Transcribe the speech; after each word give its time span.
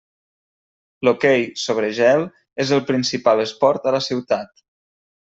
L'hoquei 1.07 1.43
sobre 1.63 1.91
gel 1.97 2.25
és 2.65 2.71
el 2.79 2.81
principal 2.87 3.43
esport 3.45 3.87
a 3.93 3.95
la 3.97 4.01
ciutat. 4.07 4.65